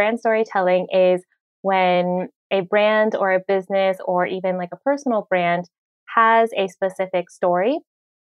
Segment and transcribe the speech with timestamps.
[0.00, 1.22] brand storytelling is
[1.60, 5.66] when a brand or a business or even like a personal brand
[6.16, 7.78] has a specific story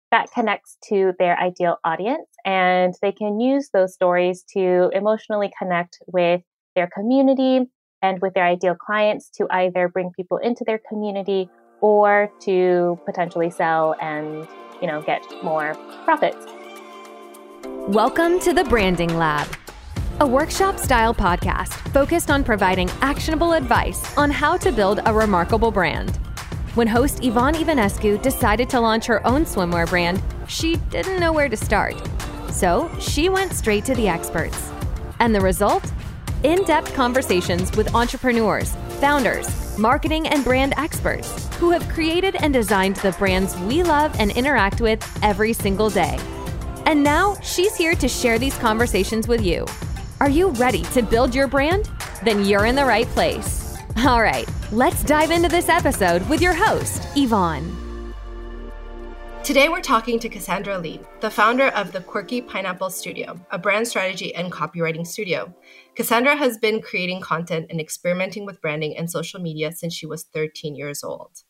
[0.10, 5.98] that connects to their ideal audience and they can use those stories to emotionally connect
[6.08, 6.40] with
[6.78, 7.60] their community
[8.02, 11.50] and with their ideal clients to either bring people into their community
[11.82, 14.48] or to potentially sell and
[14.82, 16.38] you know get more profits.
[17.90, 19.50] Welcome to the branding lab
[20.22, 25.72] a workshop style podcast focused on providing actionable advice on how to build a remarkable
[25.72, 26.16] brand.
[26.76, 31.50] When host Yvonne Ivanescu decided to launch her own swimwear brand, she didn't know where
[31.50, 31.96] to start.
[32.50, 34.72] So she went straight to the experts.
[35.20, 35.92] And the result?
[36.44, 42.96] In depth conversations with entrepreneurs, founders, marketing, and brand experts who have created and designed
[42.98, 46.18] the brands we love and interact with every single day.
[46.86, 49.66] And now she's here to share these conversations with you.
[50.22, 51.92] Are you ready to build your brand?
[52.24, 53.76] Then you're in the right place.
[54.06, 58.14] All right, let's dive into this episode with your host, Yvonne.
[59.44, 63.90] Today, we're talking to Cassandra Le, the founder of the Quirky Pineapple Studio, a brand
[63.90, 65.54] strategy and copywriting studio.
[65.96, 70.24] Cassandra has been creating content and experimenting with branding and social media since she was
[70.24, 71.44] 13 years old.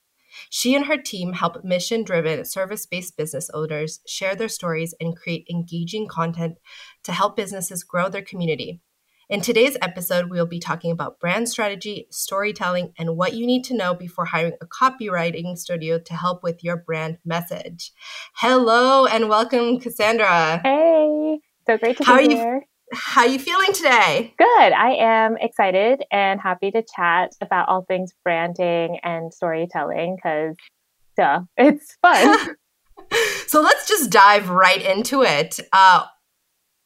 [0.49, 5.15] She and her team help mission driven, service based business owners share their stories and
[5.15, 6.57] create engaging content
[7.03, 8.81] to help businesses grow their community.
[9.27, 13.63] In today's episode, we will be talking about brand strategy, storytelling, and what you need
[13.63, 17.91] to know before hiring a copywriting studio to help with your brand message.
[18.35, 20.61] Hello and welcome, Cassandra.
[20.63, 22.37] Hey, so great to How be are you?
[22.37, 22.67] here.
[22.93, 24.33] How are you feeling today?
[24.37, 24.73] Good.
[24.73, 30.55] I am excited and happy to chat about all things branding and storytelling because,
[31.17, 32.55] duh, it's fun.
[33.47, 35.59] so let's just dive right into it.
[35.73, 36.05] Uh,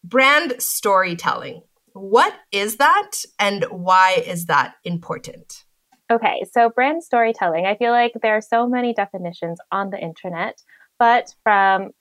[0.03, 1.64] brand storytelling.
[1.94, 5.66] What is that and why is that important?
[6.11, 7.66] Okay, so brand storytelling.
[7.66, 10.59] I feel like there are so many definitions on the internet,
[10.97, 11.91] but from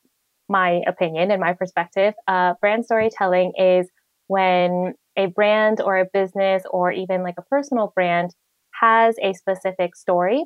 [0.48, 3.88] my opinion and my perspective, uh, brand storytelling is
[4.26, 8.34] when a brand or a business or even like a personal brand
[8.80, 10.44] has a specific story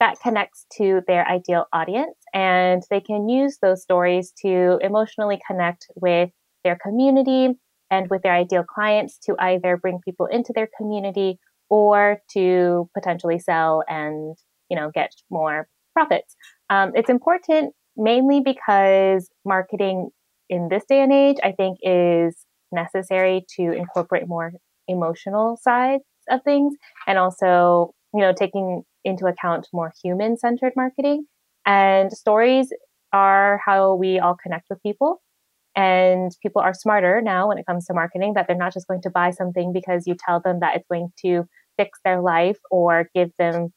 [0.00, 5.86] that connects to their ideal audience and they can use those stories to emotionally connect
[5.96, 6.30] with
[6.64, 7.54] their community
[7.90, 11.38] and with their ideal clients to either bring people into their community
[11.70, 14.36] or to potentially sell and
[14.68, 16.36] you know get more profits.
[16.68, 20.10] Um, it's important mainly because marketing
[20.48, 24.52] in this day and age i think is necessary to incorporate more
[24.88, 26.74] emotional sides of things
[27.06, 31.24] and also you know taking into account more human centered marketing.
[31.64, 32.72] And stories
[33.12, 35.22] are how we all connect with people
[35.76, 39.02] and people are smarter now when it comes to marketing that they're not just going
[39.02, 41.44] to buy something because you tell them that it's going to
[41.76, 43.72] fix their life or give them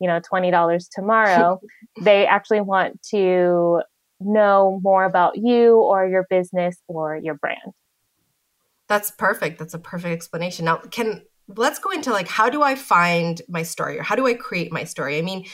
[0.00, 1.60] you know $20 tomorrow
[2.02, 3.80] they actually want to
[4.20, 7.72] know more about you or your business or your brand.
[8.88, 9.58] That's perfect.
[9.58, 10.64] That's a perfect explanation.
[10.64, 14.26] Now can let's go into like how do i find my story or how do
[14.26, 15.18] i create my story?
[15.18, 15.46] I mean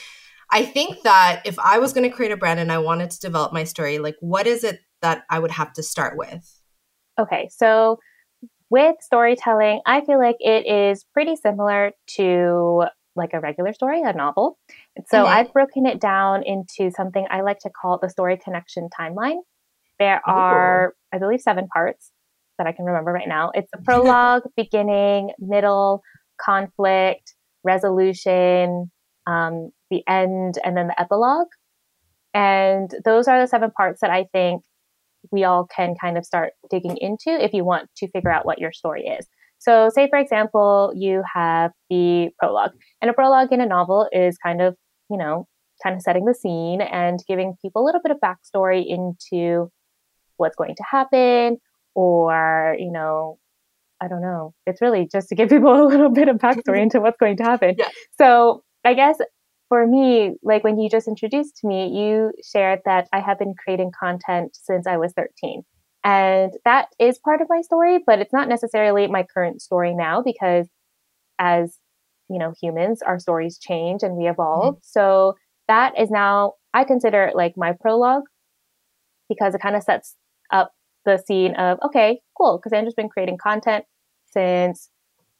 [0.50, 3.18] i think that if i was going to create a brand and i wanted to
[3.18, 6.60] develop my story like what is it that I would have to start with?
[7.20, 7.98] Okay, so
[8.70, 12.84] with storytelling, I feel like it is pretty similar to
[13.16, 14.58] like a regular story, a novel.
[15.08, 15.26] So mm-hmm.
[15.26, 19.38] I've broken it down into something I like to call the story connection timeline.
[19.98, 20.92] There are, Ooh.
[21.12, 22.10] I believe, seven parts
[22.58, 23.50] that I can remember right now.
[23.54, 26.02] It's a prologue, beginning, middle,
[26.40, 28.90] conflict, resolution,
[29.26, 31.48] um, the end, and then the epilogue.
[32.32, 34.62] And those are the seven parts that I think
[35.30, 38.58] we all can kind of start digging into if you want to figure out what
[38.58, 39.26] your story is.
[39.64, 44.36] So, say for example, you have the prologue, and a prologue in a novel is
[44.36, 44.76] kind of,
[45.10, 45.46] you know,
[45.82, 49.70] kind of setting the scene and giving people a little bit of backstory into
[50.36, 51.56] what's going to happen,
[51.94, 53.38] or, you know,
[54.02, 54.52] I don't know.
[54.66, 57.44] It's really just to give people a little bit of backstory into what's going to
[57.44, 57.76] happen.
[57.78, 57.88] Yeah.
[58.18, 59.16] So, I guess
[59.70, 63.92] for me, like when you just introduced me, you shared that I have been creating
[63.98, 65.62] content since I was 13.
[66.04, 70.22] And that is part of my story, but it's not necessarily my current story now
[70.22, 70.68] because
[71.38, 71.78] as
[72.28, 74.74] you know, humans, our stories change and we evolve.
[74.74, 74.82] Mm-hmm.
[74.82, 75.34] So
[75.68, 78.24] that is now I consider like my prologue
[79.28, 80.16] because it kind of sets
[80.52, 80.72] up
[81.04, 83.84] the scene of okay, cool, Cassandra's been creating content
[84.32, 84.90] since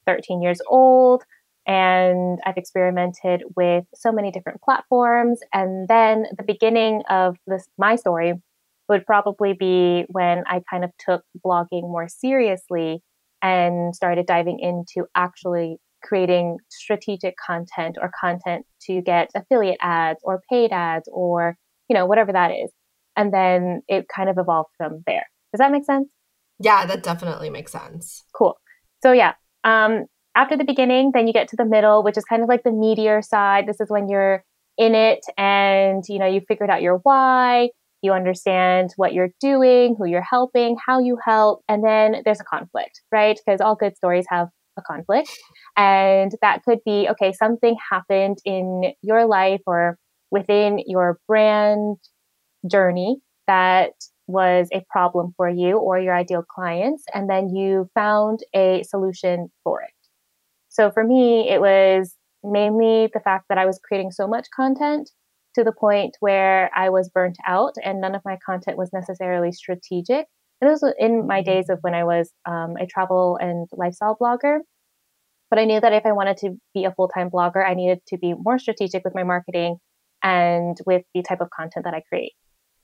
[0.06, 1.24] 13 years old
[1.66, 5.40] and I've experimented with so many different platforms.
[5.52, 8.34] And then the beginning of this my story
[8.88, 13.02] would probably be when I kind of took blogging more seriously
[13.42, 20.42] and started diving into actually creating strategic content or content to get affiliate ads or
[20.50, 21.56] paid ads or,
[21.88, 22.70] you know, whatever that is.
[23.16, 25.26] And then it kind of evolved from there.
[25.52, 26.08] Does that make sense?
[26.58, 28.22] Yeah, that definitely makes sense.
[28.34, 28.58] Cool.
[29.02, 29.34] So yeah,
[29.64, 32.62] um, after the beginning, then you get to the middle, which is kind of like
[32.64, 33.66] the meteor side.
[33.66, 34.44] This is when you're
[34.76, 37.70] in it and you know you figured out your why,
[38.04, 42.44] you understand what you're doing, who you're helping, how you help, and then there's a
[42.44, 43.40] conflict, right?
[43.44, 45.30] Because all good stories have a conflict.
[45.76, 49.98] And that could be okay, something happened in your life or
[50.30, 51.96] within your brand
[52.70, 53.16] journey
[53.46, 53.92] that
[54.26, 59.48] was a problem for you or your ideal clients, and then you found a solution
[59.62, 59.90] for it.
[60.68, 65.10] So for me, it was mainly the fact that I was creating so much content
[65.54, 69.52] to the point where I was burnt out and none of my content was necessarily
[69.52, 70.26] strategic.
[70.60, 71.50] And this was in my mm-hmm.
[71.50, 74.58] days of when I was um, a travel and lifestyle blogger.
[75.50, 78.00] But I knew that if I wanted to be a full time blogger, I needed
[78.08, 79.76] to be more strategic with my marketing
[80.22, 82.32] and with the type of content that I create.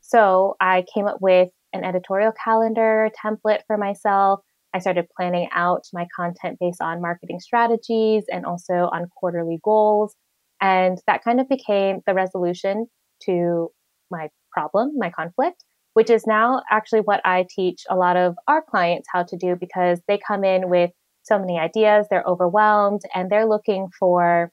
[0.01, 4.41] So I came up with an editorial calendar template for myself.
[4.75, 10.15] I started planning out my content based on marketing strategies and also on quarterly goals.
[10.61, 12.87] And that kind of became the resolution
[13.25, 13.69] to
[14.11, 15.65] my problem, my conflict,
[15.95, 19.57] which is now actually what I teach a lot of our clients how to do
[19.59, 20.91] because they come in with
[21.23, 24.51] so many ideas, they're overwhelmed, and they're looking for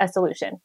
[0.00, 0.58] a solution,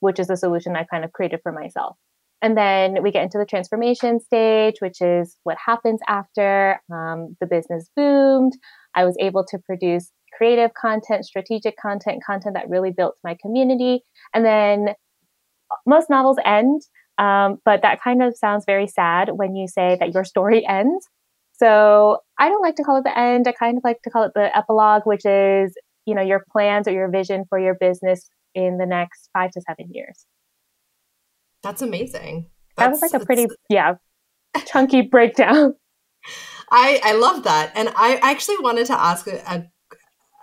[0.00, 1.96] which is a solution I kind of created for myself.
[2.42, 7.46] And then we get into the transformation stage, which is what happens after um, the
[7.46, 8.52] business boomed.
[8.96, 14.02] I was able to produce creative content, strategic content, content that really built my community.
[14.34, 14.94] And then
[15.86, 16.82] most novels end,
[17.18, 21.08] um, but that kind of sounds very sad when you say that your story ends.
[21.52, 23.46] So I don't like to call it the end.
[23.46, 25.74] I kind of like to call it the epilogue, which is,
[26.06, 29.60] you know, your plans or your vision for your business in the next five to
[29.60, 30.26] seven years.
[31.62, 32.46] That's amazing.
[32.76, 33.94] That's, that was like a pretty, yeah,
[34.66, 35.74] chunky breakdown.
[36.70, 37.72] I, I love that.
[37.74, 39.66] And I actually wanted to ask a, a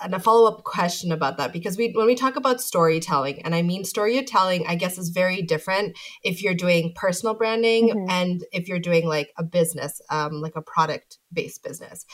[0.02, 3.62] and a follow-up question about that because we when we talk about storytelling and i
[3.62, 8.10] mean storytelling i guess is very different if you're doing personal branding mm-hmm.
[8.10, 12.06] and if you're doing like a business um, like a product based business.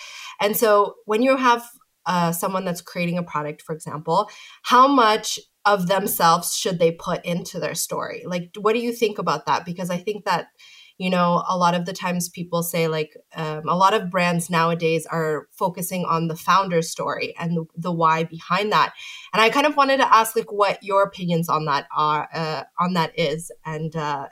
[0.42, 1.68] And so when you have
[2.06, 4.30] uh, someone that's creating a product for example
[4.64, 8.24] how much of themselves should they put into their story?
[8.26, 9.66] Like what do you think about that?
[9.66, 10.48] Because i think that
[10.98, 14.50] you know a lot of the times people say like um, a lot of brands
[14.50, 18.94] nowadays are focusing on the founder story and the, the, why behind that.
[19.34, 22.64] And i kind of wanted to ask like what your opinions on that are uh,
[22.80, 24.28] on that is and uh,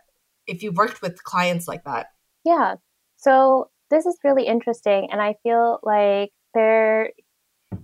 [0.48, 2.08] if you've worked with clients like that.
[2.46, 2.76] Yeah.
[3.18, 7.12] So this is really interesting and i feel like there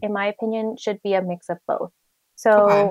[0.01, 1.91] in my opinion should be a mix of both.
[2.35, 2.89] So okay.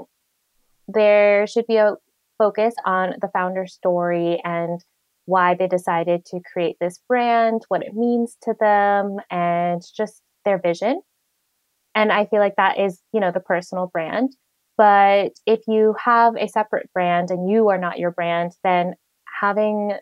[0.89, 1.95] there should be a
[2.37, 4.81] focus on the founder story and
[5.29, 10.59] why they decided to create this brand, what it means to them, and just their
[10.59, 11.03] vision.
[11.95, 14.31] And I feel like that is, you know, the personal brand.
[14.79, 18.95] But if you have a separate brand and you are not your brand, then
[19.41, 19.93] having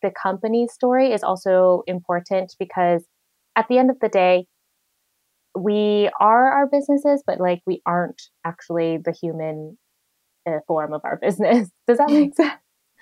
[0.00, 3.04] the company story is also important because
[3.56, 4.46] at the end of the day,
[5.58, 9.76] we are our businesses, but like we aren't actually the human
[10.46, 11.68] a form of our business.
[11.86, 12.36] Does that make mm.
[12.36, 12.52] sense?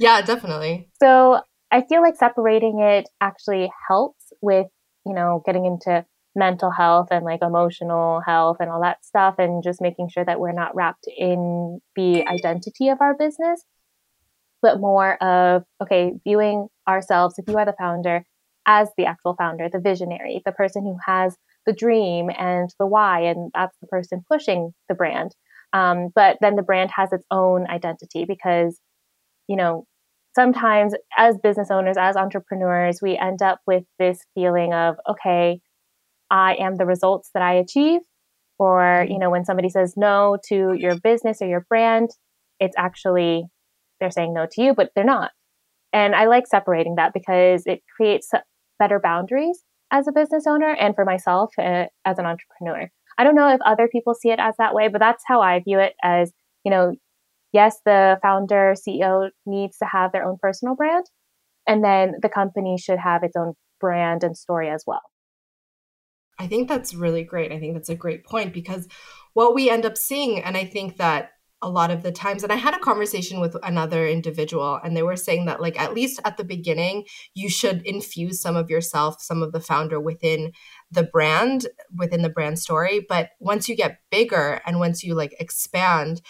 [0.00, 0.88] Yeah, definitely.
[1.00, 4.66] So I feel like separating it actually helps with,
[5.04, 9.62] you know, getting into mental health and like emotional health and all that stuff and
[9.62, 13.64] just making sure that we're not wrapped in the identity of our business,
[14.62, 18.24] but more of, okay, viewing ourselves, if you are the founder,
[18.66, 23.20] as the actual founder, the visionary, the person who has the dream and the why,
[23.20, 25.34] and that's the person pushing the brand.
[25.72, 28.80] Um, but then the brand has its own identity because,
[29.48, 29.86] you know,
[30.38, 35.60] sometimes as business owners, as entrepreneurs, we end up with this feeling of, okay,
[36.30, 38.00] I am the results that I achieve.
[38.58, 39.12] Or, mm-hmm.
[39.12, 42.10] you know, when somebody says no to your business or your brand,
[42.60, 43.44] it's actually
[44.00, 45.32] they're saying no to you, but they're not.
[45.92, 48.30] And I like separating that because it creates
[48.78, 52.90] better boundaries as a business owner and for myself uh, as an entrepreneur.
[53.16, 55.58] I don't know if other people see it as that way, but that's how I
[55.58, 56.32] view it as,
[56.64, 56.94] you know,
[57.52, 61.06] yes, the founder, CEO needs to have their own personal brand.
[61.66, 65.02] And then the company should have its own brand and story as well.
[66.38, 67.52] I think that's really great.
[67.52, 68.86] I think that's a great point because
[69.34, 72.52] what we end up seeing, and I think that a lot of the times and
[72.52, 76.20] i had a conversation with another individual and they were saying that like at least
[76.24, 80.52] at the beginning you should infuse some of yourself some of the founder within
[80.90, 85.34] the brand within the brand story but once you get bigger and once you like
[85.40, 86.20] expand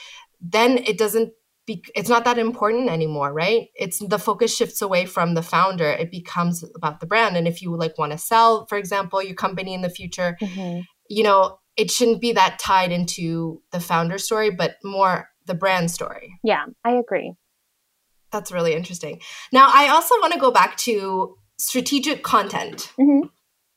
[0.41, 1.33] then it doesn't
[1.67, 5.85] be, it's not that important anymore right it's the focus shifts away from the founder
[5.85, 9.35] it becomes about the brand and if you like want to sell for example your
[9.35, 10.81] company in the future mm-hmm.
[11.11, 15.91] you know it shouldn't be that tied into the founder story, but more the brand
[15.91, 16.39] story.
[16.43, 17.35] Yeah, I agree.
[18.33, 19.21] That's really interesting.
[19.53, 23.29] Now, I also want to go back to strategic content mm-hmm.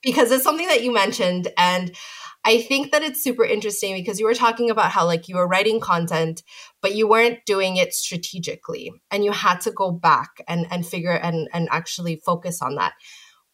[0.01, 1.49] because it's something that you mentioned.
[1.57, 1.95] And
[2.43, 5.47] I think that it's super interesting because you were talking about how, like, you were
[5.47, 6.41] writing content,
[6.81, 11.11] but you weren't doing it strategically and you had to go back and, and figure
[11.11, 12.93] and, and actually focus on that.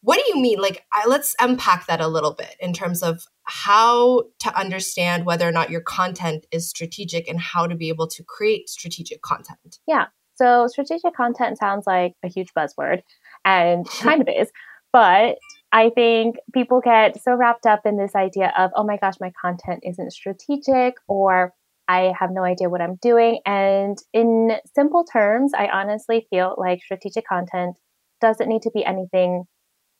[0.00, 0.60] What do you mean?
[0.60, 5.46] Like, I, let's unpack that a little bit in terms of how to understand whether
[5.46, 9.80] or not your content is strategic and how to be able to create strategic content.
[9.86, 10.06] Yeah.
[10.36, 13.02] So, strategic content sounds like a huge buzzword
[13.44, 14.50] and kind of is.
[14.92, 15.38] But
[15.72, 19.32] I think people get so wrapped up in this idea of, oh my gosh, my
[19.40, 21.52] content isn't strategic or
[21.88, 23.40] I have no idea what I'm doing.
[23.46, 27.76] And in simple terms, I honestly feel like strategic content
[28.20, 29.44] doesn't need to be anything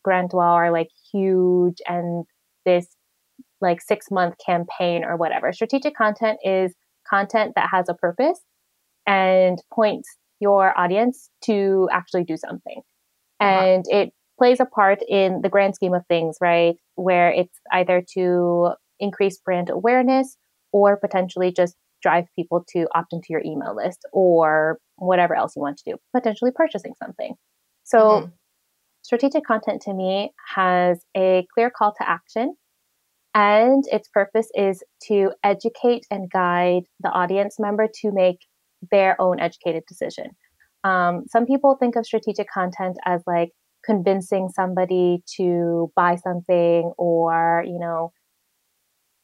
[0.04, 2.25] grandiose or like huge and
[2.64, 2.87] this
[3.60, 5.52] like six month campaign or whatever.
[5.52, 6.75] Strategic content is
[7.08, 8.40] content that has a purpose
[9.06, 12.82] and points your audience to actually do something.
[13.40, 13.50] Uh-huh.
[13.50, 16.76] And it plays a part in the grand scheme of things, right?
[16.95, 20.37] Where it's either to increase brand awareness
[20.73, 25.62] or potentially just drive people to opt into your email list or whatever else you
[25.62, 27.35] want to do, potentially purchasing something.
[27.85, 28.26] So, mm-hmm.
[29.02, 32.54] strategic content to me has a clear call to action
[33.35, 38.38] and its purpose is to educate and guide the audience member to make
[38.90, 40.30] their own educated decision.
[40.85, 43.50] Um, some people think of strategic content as like
[43.88, 48.12] convincing somebody to buy something or, you know,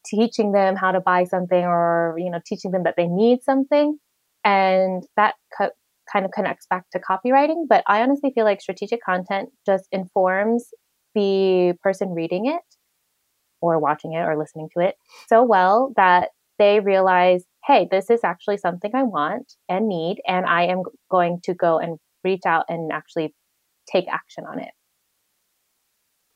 [0.07, 3.99] teaching them how to buy something or, you know, teaching them that they need something.
[4.45, 5.71] And that co-
[6.13, 7.65] kind of connects back to copywriting.
[7.69, 10.69] But I honestly feel like strategic content just informs
[11.15, 12.63] the person reading it
[13.61, 14.97] or watching it or listening to it
[15.29, 20.47] so well that they realize, hey, this is actually something I want and need, and
[20.47, 23.35] I am going to go and reach out and actually
[23.87, 24.71] take action on it.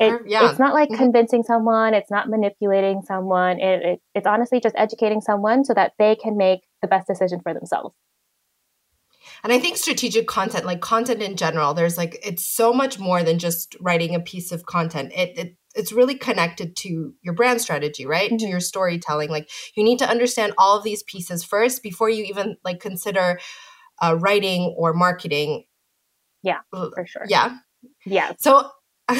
[0.01, 0.49] It, yeah.
[0.49, 1.03] It's not like mm-hmm.
[1.03, 3.59] convincing someone, it's not manipulating someone.
[3.59, 7.41] It, it, it's honestly just educating someone so that they can make the best decision
[7.43, 7.95] for themselves.
[9.43, 13.23] And I think strategic content, like content in general, there's like it's so much more
[13.23, 15.13] than just writing a piece of content.
[15.15, 18.31] It, it it's really connected to your brand strategy, right?
[18.31, 18.39] Mm-hmm.
[18.39, 19.31] To your storytelling.
[19.31, 23.39] Like you need to understand all of these pieces first before you even like consider
[24.03, 25.65] uh, writing or marketing.
[26.43, 27.25] Yeah, for sure.
[27.29, 27.59] Yeah.
[28.05, 28.33] Yeah.
[28.39, 28.71] So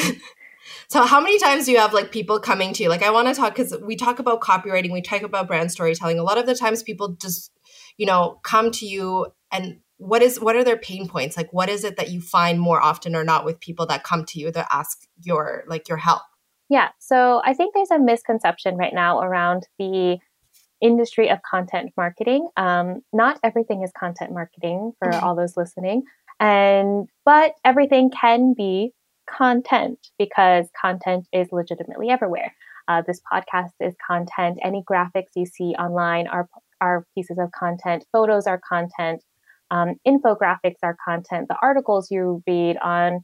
[0.89, 2.89] So how many times do you have like people coming to you?
[2.89, 6.19] Like I want to talk because we talk about copywriting, we talk about brand storytelling.
[6.19, 7.53] A lot of the times people just,
[7.97, 11.37] you know, come to you and what is what are their pain points?
[11.37, 14.25] Like what is it that you find more often or not with people that come
[14.27, 16.23] to you that ask your like your help?
[16.71, 16.89] Yeah.
[16.99, 20.19] So I think there's a misconception right now around the
[20.81, 22.49] industry of content marketing.
[22.57, 25.25] Um, not everything is content marketing for mm-hmm.
[25.25, 26.05] all those listening.
[26.41, 28.93] And, but everything can be
[29.29, 32.55] content because content is legitimately everywhere.
[32.87, 34.59] Uh, this podcast is content.
[34.63, 36.49] Any graphics you see online are,
[36.81, 38.07] are pieces of content.
[38.13, 39.23] Photos are content.
[39.71, 41.49] Um, infographics are content.
[41.49, 43.21] The articles you read on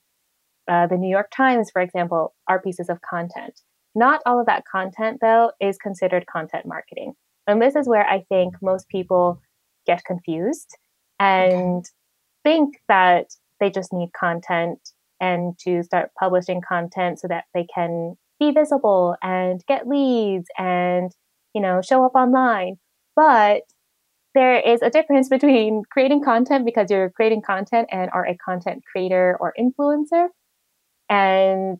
[0.69, 3.61] uh, the New York Times, for example, are pieces of content.
[3.95, 7.15] Not all of that content, though, is considered content marketing.
[7.47, 9.41] And this is where I think most people
[9.87, 10.77] get confused
[11.19, 11.85] and.
[12.45, 13.27] Think that
[13.61, 14.79] they just need content
[15.21, 21.11] and to start publishing content so that they can be visible and get leads and,
[21.55, 22.77] you know, show up online.
[23.17, 23.63] But
[24.35, 28.83] there is a difference between creating content because you're creating content and are a content
[28.91, 30.29] creator or influencer
[31.09, 31.79] and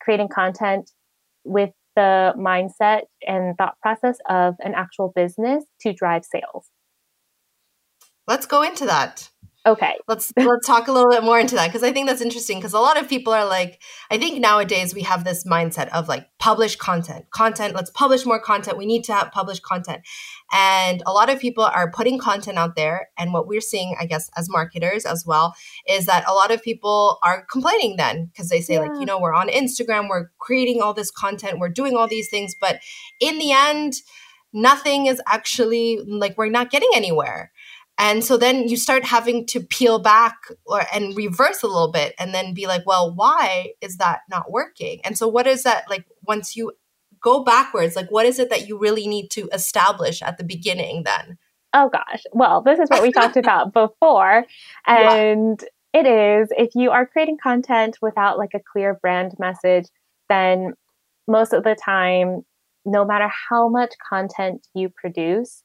[0.00, 0.90] creating content
[1.44, 6.68] with the mindset and thought process of an actual business to drive sales.
[8.26, 9.30] Let's go into that.
[9.66, 9.94] Okay.
[10.06, 12.74] Let's let's talk a little bit more into that because I think that's interesting because
[12.74, 13.80] a lot of people are like
[14.10, 17.30] I think nowadays we have this mindset of like publish content.
[17.30, 18.76] Content, let's publish more content.
[18.76, 20.02] We need to have publish content.
[20.52, 24.04] And a lot of people are putting content out there and what we're seeing I
[24.04, 25.54] guess as marketers as well
[25.88, 28.80] is that a lot of people are complaining then because they say yeah.
[28.80, 32.28] like you know we're on Instagram, we're creating all this content, we're doing all these
[32.28, 32.80] things but
[33.18, 33.94] in the end
[34.54, 37.50] nothing is actually like we're not getting anywhere
[37.98, 40.36] and so then you start having to peel back
[40.66, 44.50] or and reverse a little bit and then be like well why is that not
[44.50, 45.00] working?
[45.04, 46.72] And so what is that like once you
[47.20, 51.04] go backwards like what is it that you really need to establish at the beginning
[51.04, 51.38] then?
[51.72, 52.22] Oh gosh.
[52.32, 54.44] Well this is what we talked about before.
[54.86, 55.60] And
[55.94, 56.00] yeah.
[56.00, 59.86] it is if you are creating content without like a clear brand message
[60.28, 60.72] then
[61.28, 62.42] most of the time
[62.84, 65.63] no matter how much content you produce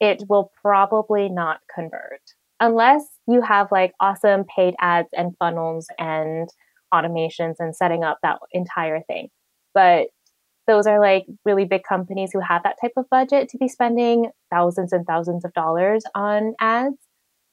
[0.00, 2.20] it will probably not convert
[2.60, 6.48] unless you have like awesome paid ads and funnels and
[6.92, 9.28] automations and setting up that entire thing.
[9.74, 10.08] But
[10.66, 14.30] those are like really big companies who have that type of budget to be spending
[14.50, 16.96] thousands and thousands of dollars on ads.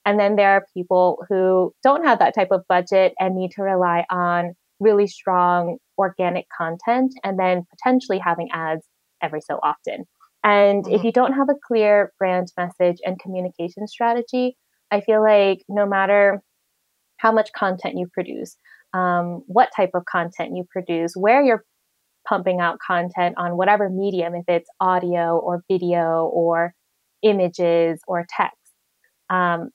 [0.05, 3.63] And then there are people who don't have that type of budget and need to
[3.63, 8.85] rely on really strong organic content and then potentially having ads
[9.21, 10.05] every so often.
[10.43, 11.05] And if mm-hmm.
[11.05, 14.57] you don't have a clear brand message and communication strategy,
[14.89, 16.41] I feel like no matter
[17.17, 18.57] how much content you produce,
[18.93, 21.63] um, what type of content you produce, where you're
[22.27, 26.73] pumping out content on whatever medium, if it's audio or video or
[27.21, 28.57] images or text,
[29.29, 29.69] um,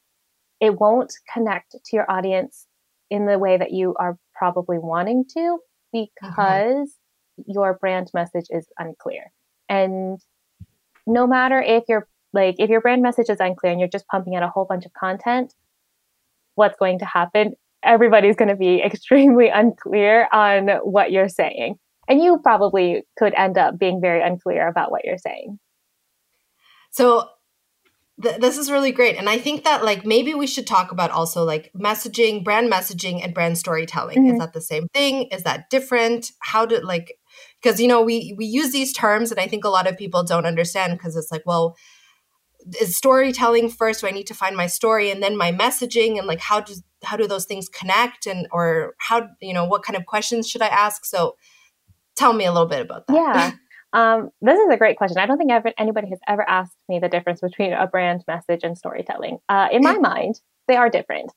[0.60, 2.66] it won't connect to your audience
[3.10, 5.58] in the way that you are probably wanting to
[5.94, 6.06] mm-hmm.
[6.26, 6.88] because
[7.40, 7.52] mm-hmm.
[7.52, 9.32] your brand message is unclear.
[9.68, 10.20] And
[11.06, 14.34] no matter if you're like if your brand message is unclear and you're just pumping
[14.34, 15.54] out a whole bunch of content,
[16.54, 17.54] what's going to happen?
[17.82, 21.76] Everybody's going to be extremely unclear on what you're saying.
[22.08, 25.58] And you probably could end up being very unclear about what you're saying.
[26.90, 27.28] So
[28.22, 31.10] th- this is really great and i think that like maybe we should talk about
[31.10, 34.34] also like messaging brand messaging and brand storytelling mm-hmm.
[34.34, 37.18] is that the same thing is that different how did like
[37.62, 40.22] because you know we we use these terms and i think a lot of people
[40.22, 41.76] don't understand because it's like well
[42.80, 46.26] is storytelling first do i need to find my story and then my messaging and
[46.26, 49.96] like how does how do those things connect and or how you know what kind
[49.96, 51.36] of questions should i ask so
[52.16, 53.52] tell me a little bit about that yeah
[53.96, 55.16] um, this is a great question.
[55.16, 58.60] I don't think ever, anybody has ever asked me the difference between a brand message
[58.62, 59.38] and storytelling.
[59.48, 61.32] Uh, in my mind, they are different.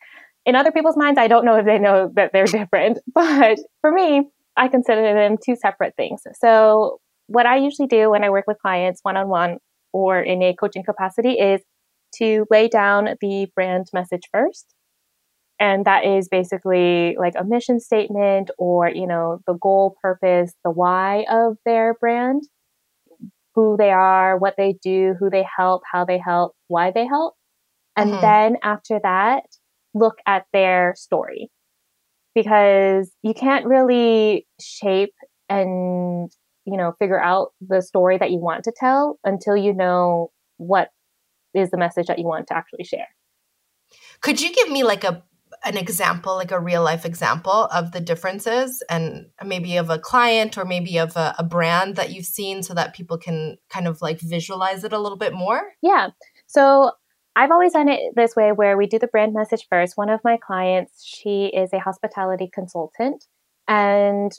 [0.45, 2.99] In other people's minds, I don't know if they know that they're different.
[3.13, 4.29] But for me,
[4.60, 6.22] I consider them two separate things.
[6.39, 9.58] So, what I usually do when I work with clients one on one
[9.93, 11.62] or in a coaching capacity is
[12.15, 14.74] to lay down the brand message first.
[15.60, 20.72] And that is basically like a mission statement or, you know, the goal, purpose, the
[20.72, 22.43] why of their brand,
[23.56, 27.36] who they are, what they do, who they help, how they help, why they help.
[27.95, 28.22] And mm-hmm.
[28.22, 29.43] then after that,
[29.93, 31.52] look at their story
[32.35, 35.13] because you can't really shape
[35.49, 36.31] and
[36.65, 40.89] you know figure out the story that you want to tell until you know what
[41.53, 43.07] is the message that you want to actually share.
[44.21, 45.23] Could you give me like a
[45.65, 50.57] an example like a real life example of the differences and maybe of a client
[50.57, 54.01] or maybe of a, a brand that you've seen so that people can kind of
[54.01, 55.73] like visualize it a little bit more?
[55.81, 56.09] Yeah.
[56.47, 56.91] So
[57.39, 59.95] I've always done it this way where we do the brand message first.
[59.95, 63.23] One of my clients, she is a hospitality consultant.
[63.65, 64.34] And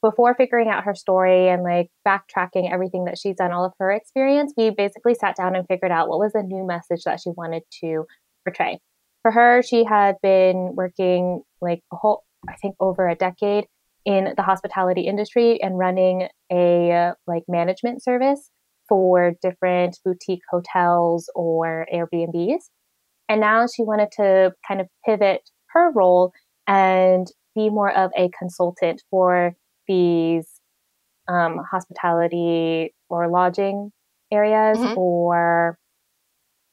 [0.00, 3.90] before figuring out her story and like backtracking everything that she's done, all of her
[3.90, 7.30] experience, we basically sat down and figured out what was the new message that she
[7.30, 8.04] wanted to
[8.44, 8.78] portray.
[9.22, 13.64] For her, she had been working like a whole, I think, over a decade
[14.04, 18.52] in the hospitality industry and running a like management service
[18.88, 22.64] for different boutique hotels or Airbnbs.
[23.28, 26.32] And now she wanted to kind of pivot her role
[26.66, 29.54] and be more of a consultant for
[29.88, 30.60] these
[31.28, 33.90] um, hospitality or lodging
[34.32, 34.98] areas mm-hmm.
[34.98, 35.78] or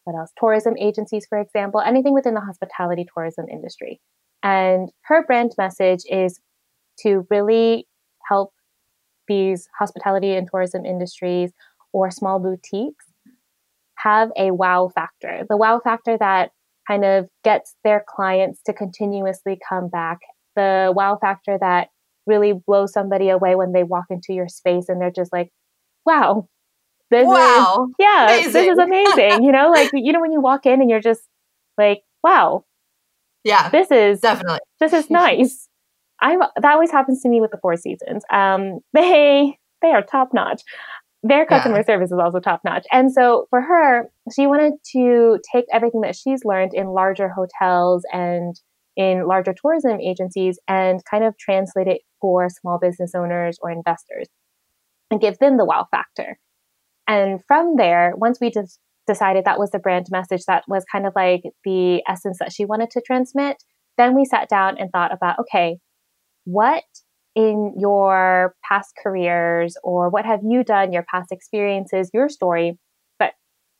[0.03, 0.31] what else?
[0.37, 4.01] Tourism agencies, for example, anything within the hospitality tourism industry.
[4.41, 6.41] And her brand message is
[6.99, 7.87] to really
[8.27, 8.51] help
[9.27, 11.53] these hospitality and tourism industries
[11.93, 13.05] or small boutiques
[13.97, 15.45] have a wow factor.
[15.47, 16.51] The wow factor that
[16.87, 20.19] kind of gets their clients to continuously come back.
[20.55, 21.87] The wow factor that
[22.25, 25.49] really blows somebody away when they walk into your space and they're just like,
[26.05, 26.47] wow,
[27.11, 27.87] this wow.
[27.89, 28.53] is, yeah, amazing.
[28.53, 29.43] this is amazing.
[29.43, 31.21] you know, like, you know, when you walk in and you're just
[31.77, 32.65] like, wow.
[33.43, 33.69] Yeah.
[33.69, 35.67] This is definitely, this is nice.
[36.21, 38.23] I'm, that always happens to me with the Four Seasons.
[38.31, 40.63] Um, they, they are top notch
[41.23, 41.85] their customer yeah.
[41.85, 42.85] service is also top notch.
[42.91, 48.03] And so for her, she wanted to take everything that she's learned in larger hotels
[48.11, 48.55] and
[48.97, 54.27] in larger tourism agencies and kind of translate it for small business owners or investors
[55.09, 56.37] and give them the wow factor.
[57.07, 61.07] And from there, once we just decided that was the brand message that was kind
[61.07, 63.57] of like the essence that she wanted to transmit,
[63.97, 65.77] then we sat down and thought about okay,
[66.45, 66.83] what
[67.35, 72.77] in your past careers or what have you done, your past experiences, your story,
[73.19, 73.33] but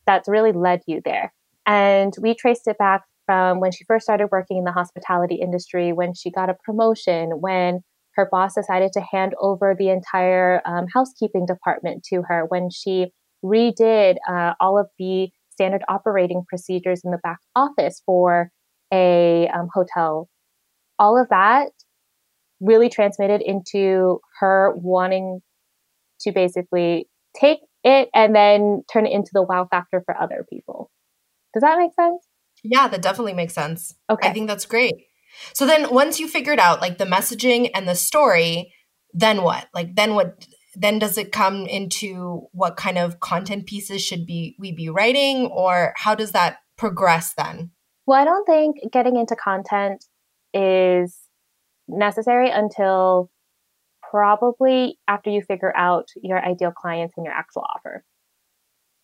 [0.06, 1.34] that's really led you there.
[1.66, 5.94] And we traced it back from when she first started working in the hospitality industry,
[5.94, 7.82] when she got a promotion, when
[8.16, 13.08] her boss decided to hand over the entire um, housekeeping department to her, when she
[13.44, 18.50] redid uh, all of the standard operating procedures in the back office for
[18.92, 20.28] a um, hotel.
[21.00, 21.72] All of that
[22.64, 25.42] really transmitted into her wanting
[26.22, 27.08] to basically
[27.40, 30.90] take it and then turn it into the wow factor for other people.
[31.54, 32.26] Does that make sense?
[32.64, 33.96] Yeah, that definitely makes sense.
[34.10, 34.30] Okay.
[34.30, 34.94] I think that's great.
[35.54, 38.74] So then once you figured out like the messaging and the story,
[39.14, 39.68] then what?
[39.74, 44.56] Like then what then does it come into what kind of content pieces should be
[44.58, 47.72] we be writing or how does that progress then?
[48.06, 50.06] Well, I don't think getting into content
[50.54, 51.18] is
[51.98, 53.30] necessary until
[54.10, 58.04] probably after you figure out your ideal clients and your actual offer.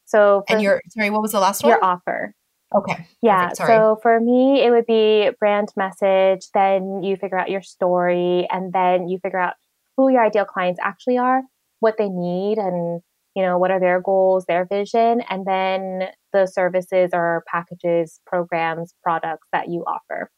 [0.06, 1.71] So, and your sorry, what was the last one?
[1.71, 2.34] Your offer.
[2.75, 3.08] Okay.
[3.21, 3.54] Yeah.
[3.54, 6.47] So for me, it would be brand message.
[6.54, 9.56] Then you figure out your story, and then you figure out
[9.97, 11.41] who your ideal clients actually are,
[11.80, 13.02] what they need, and
[13.36, 18.93] you know what are their goals, their vision, and then the services or packages, programs,
[19.04, 20.30] products that you offer.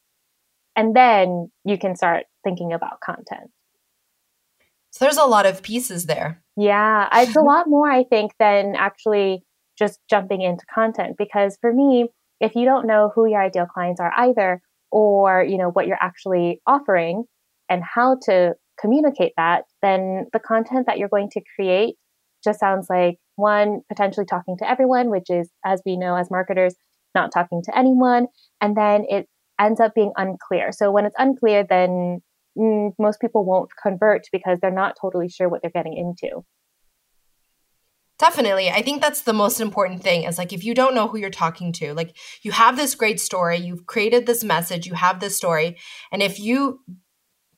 [0.76, 3.52] And then you can start thinking about content.
[4.92, 6.42] So there's a lot of pieces there.
[6.58, 9.44] Yeah, it's a lot more, I think, than actually
[9.78, 11.16] just jumping into content.
[11.18, 15.58] Because for me, if you don't know who your ideal clients are either, or you
[15.58, 17.24] know what you're actually offering
[17.70, 21.96] and how to communicate that, then the content that you're going to create
[22.44, 26.76] just sounds like one potentially talking to everyone, which is, as we know as marketers,
[27.16, 28.28] not talking to anyone.
[28.60, 29.28] And then it
[29.62, 30.72] ends up being unclear.
[30.72, 32.22] So when it's unclear, then
[32.58, 36.44] mm, most people won't convert because they're not totally sure what they're getting into.
[38.22, 38.70] Definitely.
[38.70, 41.32] I think that's the most important thing is like if you don't know who you're
[41.32, 45.36] talking to, like you have this great story, you've created this message, you have this
[45.36, 45.78] story,
[46.12, 46.82] and if you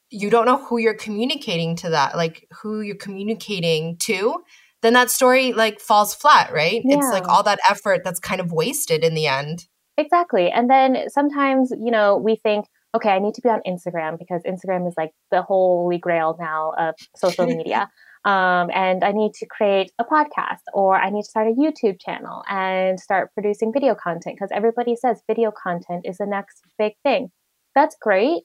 [0.09, 4.41] you don't know who you're communicating to that, like who you're communicating to,
[4.83, 6.81] then that story like falls flat, right?
[6.85, 6.97] Yeah.
[6.97, 9.65] It's like all that effort that's kind of wasted in the end.
[9.97, 10.49] Exactly.
[10.49, 14.41] And then sometimes, you know, we think, okay, I need to be on Instagram because
[14.43, 17.89] Instagram is like the holy grail now of social media.
[18.25, 21.97] Um, and I need to create a podcast or I need to start a YouTube
[21.99, 26.93] channel and start producing video content because everybody says video content is the next big
[27.03, 27.32] thing.
[27.75, 28.43] That's great.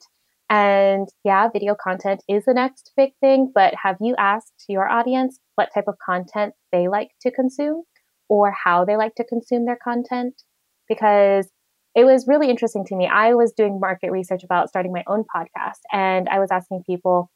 [0.49, 5.39] And yeah, video content is the next big thing, but have you asked your audience
[5.55, 7.83] what type of content they like to consume
[8.27, 10.41] or how they like to consume their content?
[10.89, 11.47] Because
[11.95, 13.07] it was really interesting to me.
[13.07, 17.29] I was doing market research about starting my own podcast and I was asking people,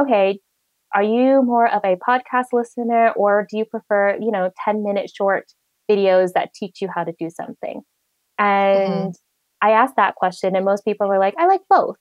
[0.00, 0.38] okay,
[0.94, 5.10] are you more of a podcast listener or do you prefer, you know, 10 minute
[5.14, 5.44] short
[5.90, 7.82] videos that teach you how to do something?
[8.38, 9.10] And mm-hmm.
[9.66, 11.96] I asked that question and most people were like, I like both.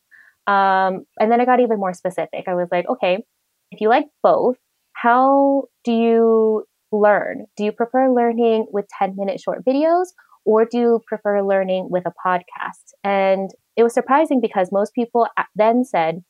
[0.47, 2.45] Um, and then I got even more specific.
[2.47, 3.23] I was like, okay,
[3.71, 4.57] if you like both,
[4.93, 7.45] how do you learn?
[7.55, 10.07] Do you prefer learning with 10 minute short videos
[10.45, 12.93] or do you prefer learning with a podcast?
[13.03, 16.23] And it was surprising because most people then said,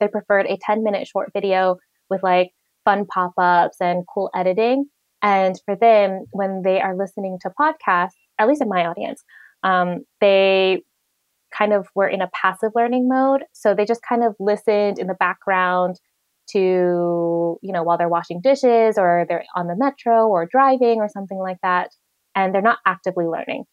[0.00, 1.76] they preferred a 10 minute short video
[2.10, 2.52] with like
[2.84, 4.86] fun pop ups and cool editing.
[5.22, 9.24] And for them, when they are listening to podcasts, at least in my audience,
[9.64, 10.82] um, they
[11.56, 13.42] kind of were in a passive learning mode.
[13.52, 15.96] So they just kind of listened in the background
[16.50, 21.08] to, you know, while they're washing dishes or they're on the metro or driving or
[21.08, 21.90] something like that.
[22.38, 23.64] And they're not actively learning.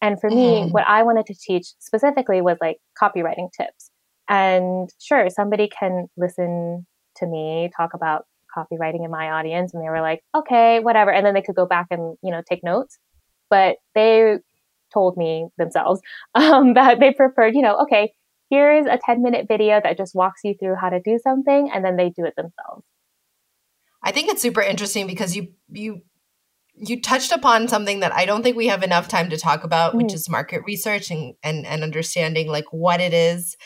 [0.00, 0.70] And for me, mm.
[0.70, 3.90] what I wanted to teach specifically was like copywriting tips.
[4.28, 9.88] And sure, somebody can listen to me talk about copywriting in my audience and they
[9.88, 11.10] were like, okay, whatever.
[11.12, 12.98] And then they could go back and, you know, take notes.
[13.50, 14.38] But they
[14.92, 16.00] told me themselves
[16.34, 18.12] um, that they preferred, you know, okay,
[18.50, 21.84] here's a 10 minute video that just walks you through how to do something and
[21.84, 22.84] then they do it themselves.
[24.02, 26.02] I think it's super interesting because you you
[26.74, 29.90] you touched upon something that I don't think we have enough time to talk about,
[29.90, 30.04] mm-hmm.
[30.04, 33.56] which is market research and, and and understanding like what it is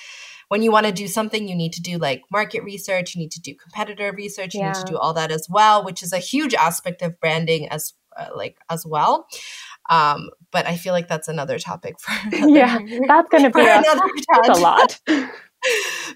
[0.48, 3.32] when you want to do something, you need to do like market research, you need
[3.32, 4.68] to do competitor research, you yeah.
[4.72, 7.94] need to do all that as well, which is a huge aspect of branding as
[8.16, 9.26] uh, like as well.
[9.90, 13.60] Um, but I feel like that's another topic for another, yeah, that's going to be
[13.66, 15.00] a, a lot.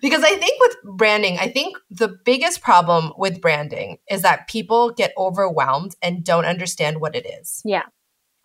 [0.03, 4.91] Because I think with branding, I think the biggest problem with branding is that people
[4.91, 7.63] get overwhelmed and don't understand what it is.
[7.65, 7.85] Yeah.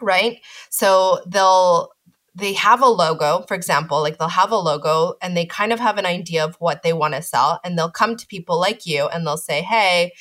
[0.01, 0.39] Right?
[0.69, 1.91] So they'll
[2.35, 5.79] they have a logo, for example, like they'll have a logo and they kind of
[5.79, 8.85] have an idea of what they want to sell and they'll come to people like
[8.85, 10.11] you and they'll say, "Hey,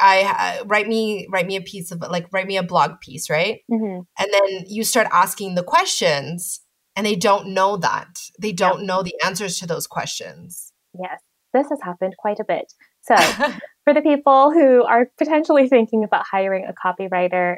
[0.00, 3.30] I uh, write me write me a piece of like write me a blog piece,
[3.30, 4.00] right?" Mm-hmm.
[4.18, 6.60] And then you start asking the questions
[7.00, 8.18] and they don't know that.
[8.38, 10.74] They don't know the answers to those questions.
[10.92, 11.18] Yes,
[11.54, 12.74] this has happened quite a bit.
[13.00, 13.16] So,
[13.84, 17.56] for the people who are potentially thinking about hiring a copywriter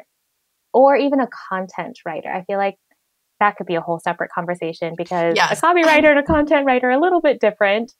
[0.73, 2.75] or even a content writer, I feel like
[3.41, 5.59] that could be a whole separate conversation because yes.
[5.59, 7.91] a copywriter and a content writer are a little bit different.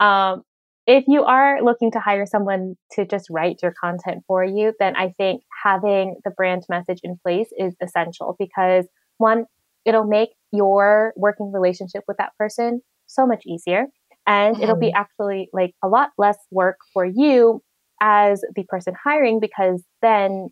[0.00, 0.42] Um,
[0.86, 4.96] if you are looking to hire someone to just write your content for you, then
[4.96, 8.86] I think having the brand message in place is essential because
[9.16, 9.46] one,
[9.84, 13.86] it'll make your working relationship with that person so much easier.
[14.26, 14.62] And mm-hmm.
[14.62, 15.00] it'll be mm-hmm.
[15.00, 17.62] actually like a lot less work for you
[18.00, 20.48] as the person hiring because then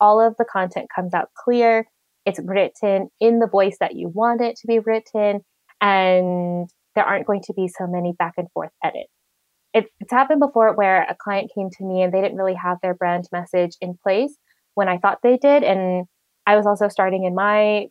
[0.00, 1.86] all of the content comes out clear.
[2.24, 5.40] It's written in the voice that you want it to be written,
[5.80, 9.10] and there aren't going to be so many back and forth edits.
[9.72, 12.78] It's, it's happened before where a client came to me and they didn't really have
[12.82, 14.34] their brand message in place
[14.74, 15.62] when I thought they did.
[15.62, 16.06] And
[16.46, 17.86] I was also starting in my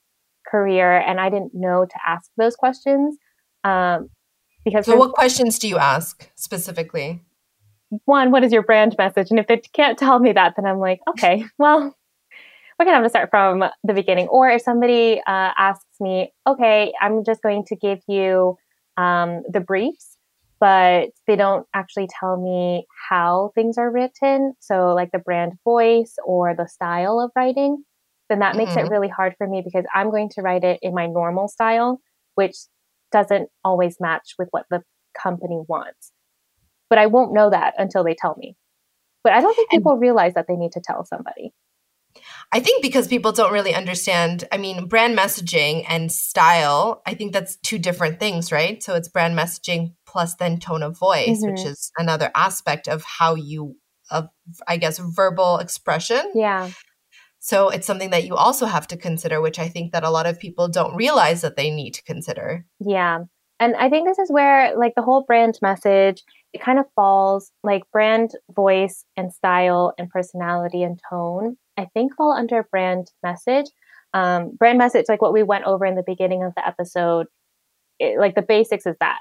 [0.49, 3.17] career and I didn't know to ask those questions.
[3.63, 4.09] Um,
[4.65, 7.21] because so, what questions do you ask specifically?
[8.05, 9.27] One, what is your brand message?
[9.29, 11.95] And if they can't tell me that, then I'm like, okay, well,
[12.77, 14.27] we're gonna have to start from the beginning.
[14.27, 18.57] Or if somebody uh, asks me, okay, I'm just going to give you
[18.97, 20.17] um, the briefs,
[20.59, 24.53] but they don't actually tell me how things are written.
[24.59, 27.83] So, like the brand voice or the style of writing
[28.29, 28.87] then that makes mm-hmm.
[28.87, 32.01] it really hard for me because I'm going to write it in my normal style,
[32.35, 32.55] which
[33.11, 34.83] doesn't always match with what the
[35.17, 36.11] company wants.
[36.89, 38.55] But I won't know that until they tell me.
[39.23, 41.53] But I don't think people and, realize that they need to tell somebody.
[42.51, 47.33] I think because people don't really understand, I mean, brand messaging and style, I think
[47.33, 48.81] that's two different things, right?
[48.81, 51.51] So it's brand messaging plus then tone of voice, mm-hmm.
[51.51, 53.75] which is another aspect of how you
[54.09, 54.29] of
[54.67, 56.31] I guess verbal expression.
[56.33, 56.69] Yeah.
[57.39, 60.25] So it's something that you also have to consider, which I think that a lot
[60.25, 62.65] of people don't realize that they need to consider.
[62.79, 63.19] Yeah.
[63.59, 66.23] And I think this is where like the whole brand message,
[66.53, 72.15] it kind of falls like brand voice and style and personality and tone, I think
[72.15, 73.67] fall under brand message.
[74.13, 77.27] Um, brand message, like what we went over in the beginning of the episode,
[77.99, 79.19] it, like the basics is that.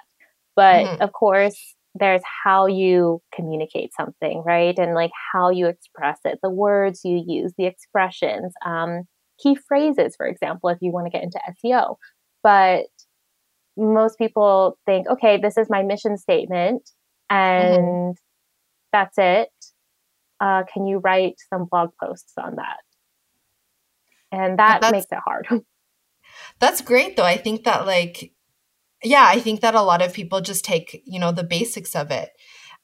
[0.55, 1.03] But mm-hmm.
[1.03, 4.79] of course, there's how you communicate something, right?
[4.79, 9.03] And like how you express it, the words you use, the expressions, um,
[9.43, 11.97] key phrases, for example, if you want to get into SEO.
[12.43, 12.87] But
[13.77, 16.83] most people think, okay, this is my mission statement
[17.31, 17.37] mm-hmm.
[17.37, 18.11] and mm-hmm.
[18.93, 19.51] that's it.
[20.41, 22.79] Uh, can you write some blog posts on that?
[24.33, 25.47] And that makes it hard.
[26.59, 27.25] That's great, though.
[27.25, 28.33] I think that, like,
[29.07, 32.11] yeah, I think that a lot of people just take, you know, the basics of
[32.11, 32.31] it.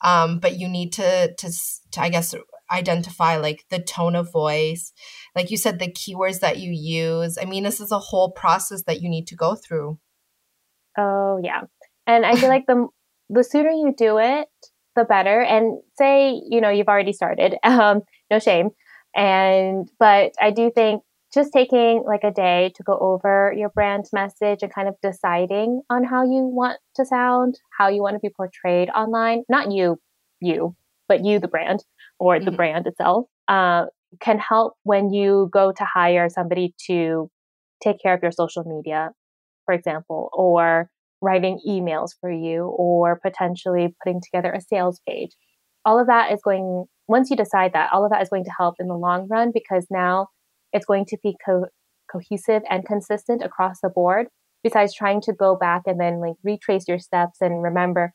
[0.03, 1.53] Um, but you need to, to,
[1.93, 2.35] to, I guess,
[2.73, 4.93] identify like the tone of voice,
[5.37, 7.39] like you said, the keywords that you use.
[7.41, 9.99] I mean, this is a whole process that you need to go through.
[10.99, 11.63] Oh yeah,
[12.07, 12.87] and I feel like the
[13.31, 14.49] the sooner you do it,
[14.95, 15.41] the better.
[15.41, 18.71] And say you know you've already started, um, no shame.
[19.15, 24.05] And but I do think just taking like a day to go over your brand
[24.13, 28.21] message and kind of deciding on how you want to sound, how you want to
[28.21, 29.99] be portrayed online, not you,
[30.41, 30.77] you,
[31.09, 31.85] but you, the brand
[32.19, 32.57] or the mm-hmm.
[32.57, 33.87] brand itself, uh,
[34.21, 37.31] can help when you go to hire somebody to
[37.83, 39.11] take care of your social media,
[39.65, 40.91] for example, or
[41.23, 45.31] writing emails for you, or potentially putting together a sales page.
[45.85, 48.53] All of that is going, once you decide that, all of that is going to
[48.57, 50.29] help in the long run because now
[50.73, 51.67] it's going to be co-
[52.11, 54.27] cohesive and consistent across the board
[54.63, 58.13] besides trying to go back and then like retrace your steps and remember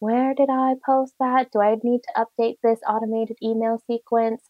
[0.00, 1.52] where did I post that?
[1.52, 4.42] Do I need to update this automated email sequence?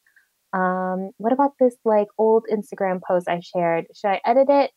[0.52, 3.86] Um, what about this like old Instagram post I shared?
[3.94, 4.70] Should I edit it?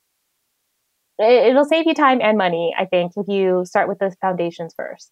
[1.19, 5.11] It'll save you time and money, I think, if you start with the foundations first.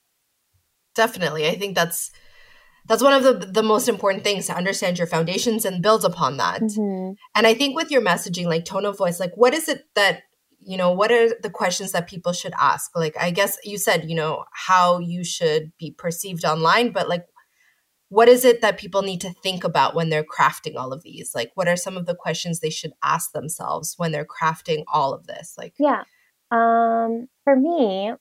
[0.95, 1.47] Definitely.
[1.47, 2.11] I think that's
[2.87, 6.37] that's one of the the most important things to understand your foundations and build upon
[6.37, 6.61] that.
[6.61, 7.13] Mm-hmm.
[7.35, 10.23] and i think with your messaging like tone of voice like what is it that
[10.59, 12.95] you know what are the questions that people should ask?
[12.95, 17.25] Like i guess you said you know how you should be perceived online but like
[18.11, 21.31] what is it that people need to think about when they're crafting all of these?
[21.33, 25.13] Like what are some of the questions they should ask themselves when they're crafting all
[25.13, 25.55] of this?
[25.57, 26.03] Like yeah.
[26.51, 28.11] Um for me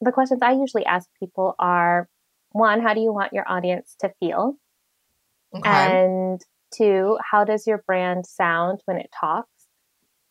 [0.00, 2.08] the questions I usually ask people are
[2.58, 4.54] one, how do you want your audience to feel?
[5.54, 5.68] Okay.
[5.68, 6.40] And
[6.76, 9.48] two, how does your brand sound when it talks?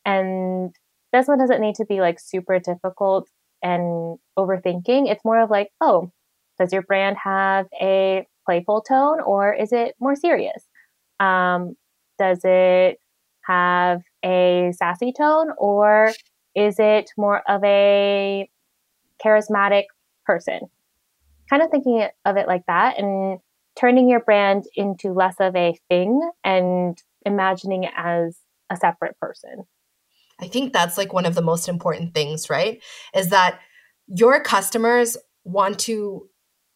[0.06, 0.76] And
[1.12, 3.30] this one doesn't need to be like super difficult
[3.64, 5.10] and overthinking.
[5.10, 6.12] It's more of like, oh,
[6.60, 10.66] does your brand have a playful tone or is it more serious?
[11.20, 11.76] Um,
[12.20, 13.00] does it
[13.48, 16.12] have a sassy tone or
[16.56, 18.50] is it more of a
[19.24, 19.86] charismatic
[20.26, 20.62] person?
[21.50, 23.40] Kind of thinking of it like that and
[23.80, 29.64] turning your brand into less of a thing and imagining it as a separate person.
[30.40, 32.82] I think that's like one of the most important things, right?
[33.16, 33.60] Is that
[34.08, 36.30] your customers want to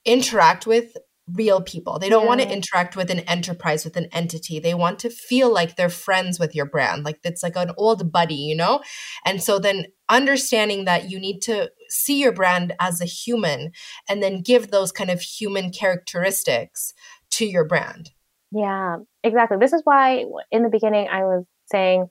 [0.06, 0.96] interact with
[1.34, 2.00] real people.
[2.00, 2.28] They don't yeah.
[2.28, 4.60] want to interact with an enterprise, with an entity.
[4.60, 8.12] They want to feel like they're friends with your brand, like it's like an old
[8.12, 8.82] buddy, you know?
[9.26, 13.72] And so then understanding that you need to see your brand as a human
[14.08, 16.94] and then give those kind of human characteristics
[17.32, 18.12] to your brand.
[18.52, 19.58] Yeah, exactly.
[19.60, 22.08] This is why in the beginning I was saying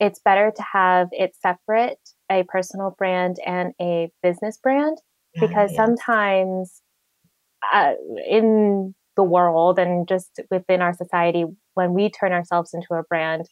[0.00, 1.98] it's better to have it separate
[2.30, 4.98] a personal brand and a business brand
[5.36, 5.84] ah, because yeah.
[5.84, 6.82] sometimes
[7.72, 7.92] uh,
[8.28, 13.46] in the world and just within our society, when we turn ourselves into a brand,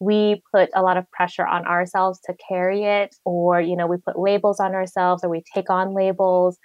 [0.00, 3.98] we put a lot of pressure on ourselves to carry it, or, you know, we
[3.98, 6.58] put labels on ourselves or we take on labels.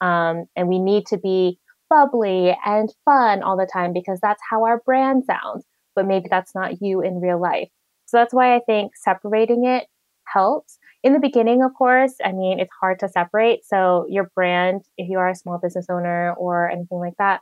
[0.00, 1.58] Um, and we need to be
[1.90, 5.64] bubbly and fun all the time because that's how our brand sounds.
[5.94, 7.68] But maybe that's not you in real life.
[8.06, 9.86] So that's why I think separating it
[10.26, 13.64] helps in the beginning, of course, I mean, it's hard to separate.
[13.64, 17.40] So your brand, if you are a small business owner or anything like that,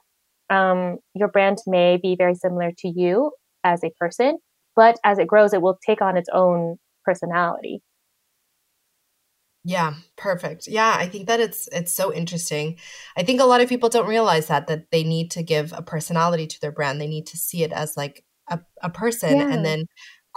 [0.50, 3.32] um, your brand may be very similar to you
[3.64, 4.38] as a person,
[4.76, 7.82] but as it grows, it will take on its own personality.
[9.64, 10.66] Yeah, perfect.
[10.68, 12.78] Yeah, I think that it's it's so interesting.
[13.16, 15.82] I think a lot of people don't realize that that they need to give a
[15.82, 17.00] personality to their brand.
[17.00, 19.52] They need to see it as like a, a person yeah.
[19.52, 19.84] and then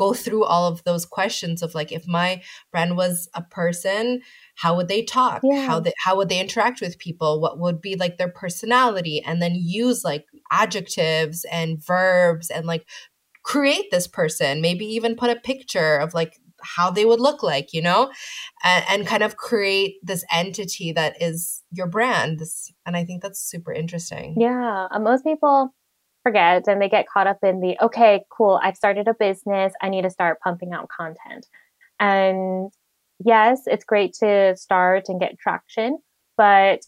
[0.01, 4.21] go through all of those questions of like if my brand was a person
[4.61, 5.41] how would they talk?
[5.43, 5.65] Yeah.
[5.65, 7.41] how they how would they interact with people?
[7.41, 9.21] What would be like their personality?
[9.25, 12.85] And then use like adjectives and verbs and like
[13.43, 14.61] create this person.
[14.61, 18.11] Maybe even put a picture of like how they would look like you know?
[18.63, 22.39] And, and kind of create this entity that is your brand.
[22.39, 24.35] This and i think that's super interesting.
[24.37, 24.87] Yeah.
[24.91, 25.73] Uh, most people
[26.23, 29.89] forget and they get caught up in the okay, cool, I've started a business, I
[29.89, 31.47] need to start pumping out content.
[31.99, 32.71] And
[33.23, 35.99] yes, it's great to start and get traction,
[36.37, 36.81] but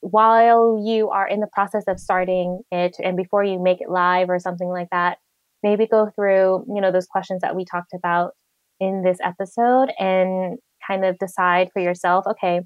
[0.00, 4.28] while you are in the process of starting it and before you make it live
[4.30, 5.18] or something like that,
[5.62, 8.32] maybe go through, you know, those questions that we talked about
[8.80, 12.62] in this episode and kind of decide for yourself, okay,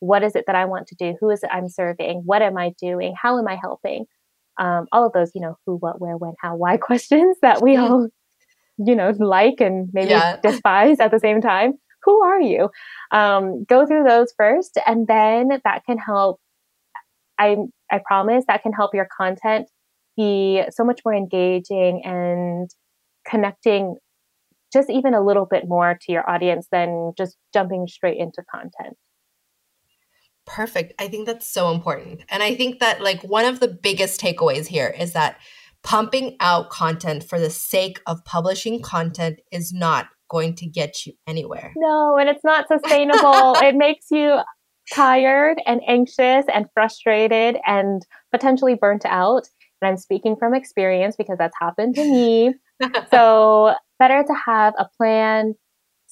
[0.00, 1.16] what is it that I want to do?
[1.20, 2.22] Who is it I'm serving?
[2.24, 3.14] What am I doing?
[3.20, 4.06] How am I helping?
[4.58, 7.76] Um, all of those, you know, who, what, where, when, how, why questions that we
[7.76, 8.08] all,
[8.78, 10.36] you know, like and maybe yeah.
[10.42, 11.74] despise at the same time.
[12.04, 12.68] Who are you?
[13.12, 16.38] Um, go through those first, and then that can help.
[17.38, 17.56] I
[17.90, 19.68] I promise that can help your content
[20.16, 22.70] be so much more engaging and
[23.26, 23.96] connecting
[24.74, 28.96] just even a little bit more to your audience than just jumping straight into content.
[30.46, 30.94] Perfect.
[30.98, 32.22] I think that's so important.
[32.28, 35.38] And I think that like one of the biggest takeaways here is that
[35.82, 41.12] pumping out content for the sake of publishing content is not going to get you
[41.26, 41.72] anywhere.
[41.76, 43.54] No, and it's not sustainable.
[43.62, 44.38] it makes you
[44.92, 49.48] tired and anxious and frustrated and potentially burnt out.
[49.80, 52.54] And I'm speaking from experience because that's happened to me.
[53.10, 55.54] so, better to have a plan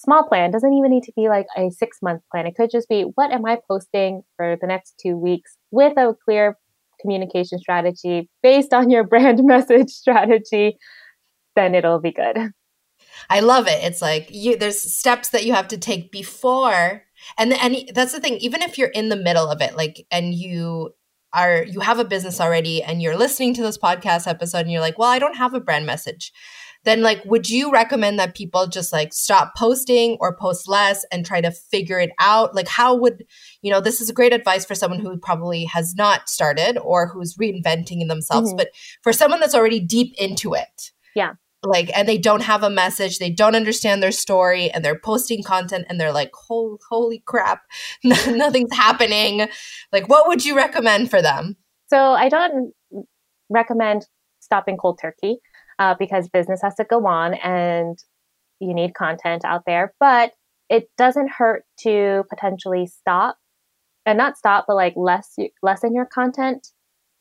[0.03, 2.47] small plan doesn't even need to be like a six month plan.
[2.47, 6.15] It could just be what am I posting for the next two weeks with a
[6.25, 6.59] clear
[7.01, 10.79] communication strategy based on your brand message strategy,
[11.57, 12.53] then it'll be good.
[13.29, 13.83] I love it.
[13.83, 17.03] It's like you there's steps that you have to take before
[17.39, 20.35] and and that's the thing even if you're in the middle of it like and
[20.35, 20.93] you
[21.33, 24.81] are you have a business already and you're listening to this podcast episode and you're
[24.81, 26.33] like, "Well, I don't have a brand message."
[26.85, 31.25] Then like would you recommend that people just like stop posting or post less and
[31.25, 32.55] try to figure it out?
[32.55, 33.25] Like how would
[33.61, 37.09] you know this is a great advice for someone who probably has not started or
[37.09, 38.57] who's reinventing themselves mm-hmm.
[38.57, 38.69] but
[39.03, 40.91] for someone that's already deep into it.
[41.15, 41.35] Yeah.
[41.65, 45.45] Like and they don't have a message they don't understand their story and they're posting
[45.45, 47.63] content and they're like holy, holy crap
[48.05, 49.49] nothing's happening.
[49.93, 51.57] Like what would you recommend for them?
[51.87, 52.73] So i don't
[53.49, 54.07] recommend
[54.41, 55.39] stopping cold turkey
[55.83, 57.99] uh, because business has to go on and
[58.61, 59.93] you need content out there.
[59.99, 60.33] But
[60.69, 63.37] it doesn't hurt to potentially stop
[64.07, 66.69] and not stop, but like less lessen your content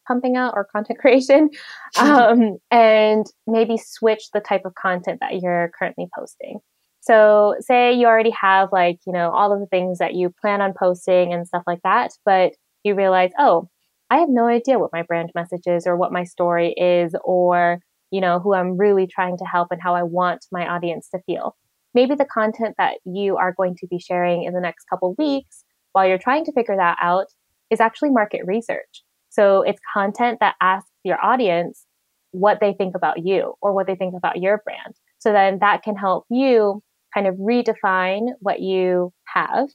[0.08, 1.50] pumping out or content creation,
[1.98, 6.60] um, and maybe switch the type of content that you're currently posting.
[7.02, 10.62] So, say you already have like, you know, all of the things that you plan
[10.62, 12.54] on posting and stuff like that, but
[12.84, 13.70] you realize, oh,
[14.12, 17.80] I have no idea what my brand message is or what my story is or,
[18.12, 21.22] you know, who I'm really trying to help and how I want my audience to
[21.26, 21.56] feel.
[21.94, 25.64] Maybe the content that you are going to be sharing in the next couple weeks
[25.94, 27.28] while you're trying to figure that out
[27.70, 29.04] is actually market research.
[29.30, 31.86] So it's content that asks your audience
[32.32, 34.96] what they think about you or what they think about your brand.
[35.20, 36.82] So then that can help you
[37.14, 39.68] kind of redefine what you have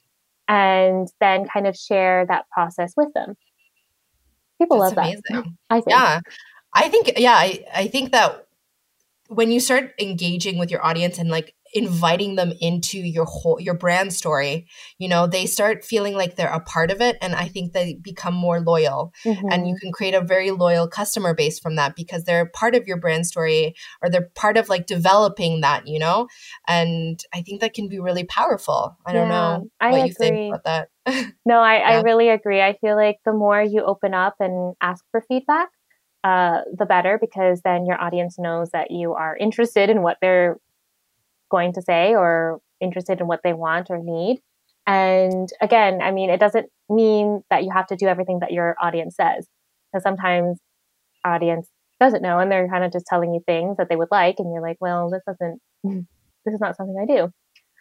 [0.47, 3.35] and then kind of share that process with them.
[4.59, 5.21] People That's love amazing.
[5.29, 5.45] that.
[5.69, 5.89] I think.
[5.89, 6.19] Yeah.
[6.73, 8.47] I think yeah, I, I think that
[9.29, 13.73] when you start engaging with your audience and like inviting them into your whole your
[13.73, 14.67] brand story
[14.99, 17.95] you know they start feeling like they're a part of it and i think they
[18.01, 19.47] become more loyal mm-hmm.
[19.51, 19.79] and you mm-hmm.
[19.79, 23.25] can create a very loyal customer base from that because they're part of your brand
[23.25, 26.27] story or they're part of like developing that you know
[26.67, 30.07] and i think that can be really powerful i yeah, don't know I what agree.
[30.07, 30.89] you think about that
[31.45, 31.89] no I, yeah.
[31.89, 35.67] I really agree i feel like the more you open up and ask for feedback
[36.23, 40.57] uh, the better because then your audience knows that you are interested in what they're
[41.49, 44.41] going to say or interested in what they want or need.
[44.85, 48.75] And again, I mean, it doesn't mean that you have to do everything that your
[48.81, 49.47] audience says.
[49.91, 50.59] Because sometimes
[51.25, 54.35] audience doesn't know and they're kind of just telling you things that they would like
[54.39, 55.59] and you're like, well, this doesn't
[56.45, 57.31] this is not something I do.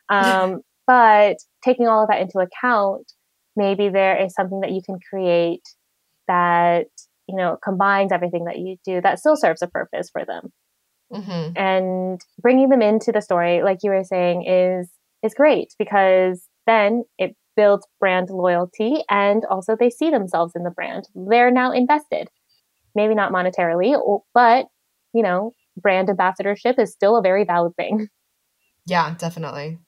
[0.08, 3.12] Um, but taking all of that into account,
[3.54, 5.62] maybe there is something that you can create
[6.28, 6.86] that,
[7.28, 10.52] you know, combines everything that you do that still serves a purpose for them.
[11.12, 11.56] Mm-hmm.
[11.56, 14.90] And bringing them into the story, like you were saying, is
[15.22, 20.70] is great because then it builds brand loyalty and also they see themselves in the
[20.70, 21.08] brand.
[21.14, 22.28] They're now invested.
[22.94, 24.66] Maybe not monetarily, but
[25.14, 28.08] you know, brand ambassadorship is still a very valid thing.
[28.86, 29.78] Yeah, definitely.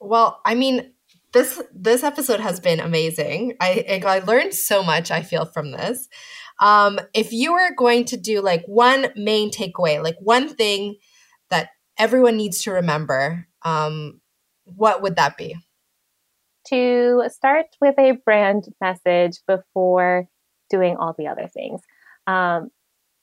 [0.00, 0.91] Well, I mean,
[1.32, 3.56] this this episode has been amazing.
[3.60, 5.10] I I learned so much.
[5.10, 6.08] I feel from this.
[6.60, 10.96] Um, if you were going to do like one main takeaway, like one thing
[11.50, 14.20] that everyone needs to remember, um,
[14.64, 15.56] what would that be?
[16.68, 20.28] To start with a brand message before
[20.70, 21.80] doing all the other things.
[22.26, 22.70] Um,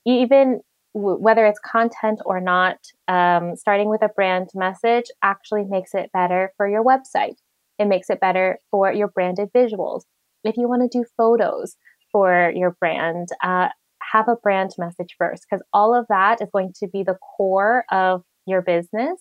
[0.04, 0.60] even
[0.94, 6.12] w- whether it's content or not, um, starting with a brand message actually makes it
[6.12, 7.36] better for your website.
[7.80, 10.02] It makes it better for your branded visuals.
[10.44, 11.76] If you want to do photos,
[12.12, 13.68] for your brand, uh,
[14.12, 17.84] have a brand message first because all of that is going to be the core
[17.90, 19.20] of your business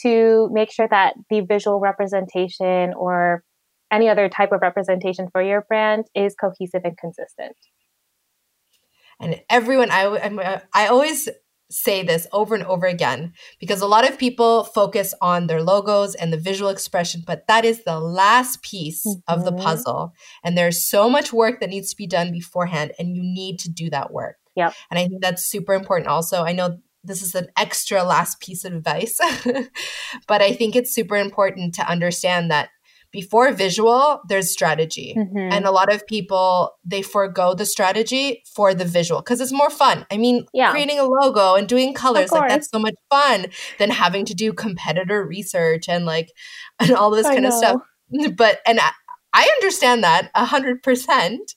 [0.00, 3.42] to make sure that the visual representation or
[3.90, 7.56] any other type of representation for your brand is cohesive and consistent.
[9.20, 10.38] And everyone, I, I'm,
[10.72, 11.28] I always
[11.70, 16.14] say this over and over again because a lot of people focus on their logos
[16.14, 19.20] and the visual expression, but that is the last piece mm-hmm.
[19.32, 19.62] of the mm-hmm.
[19.62, 20.12] puzzle.
[20.42, 23.70] And there's so much work that needs to be done beforehand, and you need to
[23.70, 24.36] do that work.
[24.56, 24.74] Yep.
[24.90, 26.42] And I think that's super important also.
[26.42, 29.18] I know this is an extra last piece of advice,
[30.26, 32.70] but I think it's super important to understand that
[33.12, 35.38] before visual there's strategy mm-hmm.
[35.38, 39.70] and a lot of people they forego the strategy for the visual because it's more
[39.70, 40.70] fun i mean yeah.
[40.70, 43.46] creating a logo and doing colors like that's so much fun
[43.78, 46.32] than having to do competitor research and like
[46.80, 47.48] and all this I kind know.
[47.48, 47.80] of stuff
[48.36, 48.90] but and I,
[49.32, 51.54] I understand that a hundred percent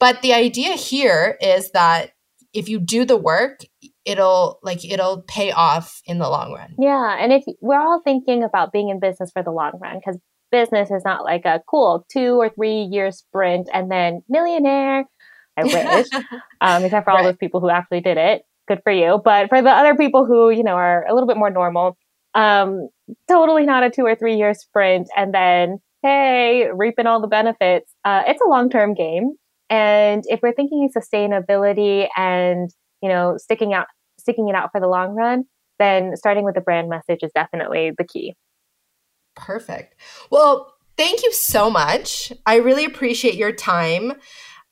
[0.00, 2.12] but the idea here is that
[2.52, 3.60] if you do the work
[4.04, 8.42] it'll like it'll pay off in the long run yeah and if we're all thinking
[8.42, 10.18] about being in business for the long run because
[10.52, 15.04] business is not like a cool two or three year sprint and then millionaire.
[15.56, 16.06] I wish,
[16.60, 17.24] um, except for all right.
[17.24, 18.42] those people who actually did it.
[18.68, 19.20] Good for you.
[19.22, 21.96] But for the other people who, you know, are a little bit more normal,
[22.34, 22.88] um,
[23.28, 25.08] totally not a two or three year sprint.
[25.16, 27.92] And then, hey, reaping all the benefits.
[28.04, 29.32] Uh, it's a long term game.
[29.68, 32.70] And if we're thinking sustainability and,
[33.02, 33.86] you know, sticking out,
[34.18, 35.44] sticking it out for the long run,
[35.78, 38.34] then starting with the brand message is definitely the key.
[39.34, 39.94] Perfect.
[40.30, 42.32] Well, thank you so much.
[42.46, 44.12] I really appreciate your time.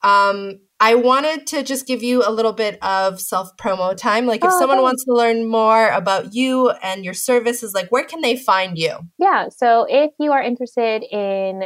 [0.03, 4.27] Um, I wanted to just give you a little bit of self promo time.
[4.27, 8.05] Like, if oh, someone wants to learn more about you and your services, like, where
[8.05, 8.97] can they find you?
[9.19, 9.51] Yeah.
[9.51, 11.65] So, if you are interested in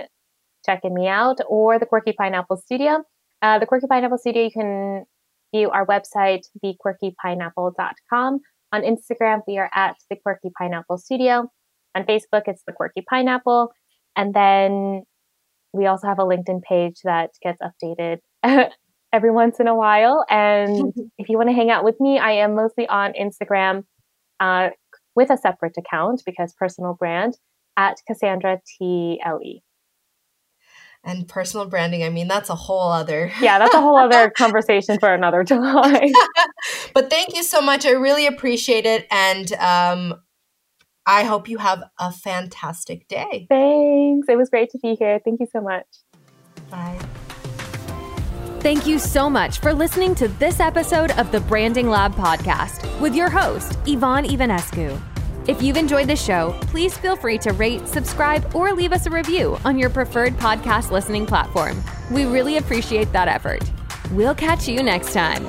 [0.66, 3.04] checking me out or the Quirky Pineapple Studio,
[3.40, 5.04] uh, the Quirky Pineapple Studio, you can
[5.54, 8.40] view our website, thequirkypineapple.com.
[8.72, 11.48] On Instagram, we are at the Quirky Pineapple Studio.
[11.94, 13.72] On Facebook, it's the Quirky Pineapple.
[14.16, 15.02] And then
[15.72, 18.18] we also have a LinkedIn page that gets updated
[19.12, 20.24] every once in a while.
[20.28, 23.84] And if you want to hang out with me, I am mostly on Instagram
[24.40, 24.70] uh,
[25.14, 27.38] with a separate account because personal brand
[27.76, 29.62] at Cassandra T L E.
[31.06, 33.30] And personal branding, I mean, that's a whole other.
[33.40, 36.12] yeah, that's a whole other conversation for another time.
[36.94, 37.84] but thank you so much.
[37.84, 39.06] I really appreciate it.
[39.10, 40.14] And um,
[41.06, 43.46] I hope you have a fantastic day.
[43.48, 44.28] Thanks.
[44.28, 45.20] It was great to be here.
[45.24, 45.86] Thank you so much.
[46.70, 46.98] Bye.
[48.60, 53.14] Thank you so much for listening to this episode of the Branding Lab podcast with
[53.14, 54.98] your host, Yvonne Ivanescu.
[55.46, 59.10] If you've enjoyed the show, please feel free to rate, subscribe, or leave us a
[59.10, 61.84] review on your preferred podcast listening platform.
[62.10, 63.62] We really appreciate that effort.
[64.12, 65.46] We'll catch you next time.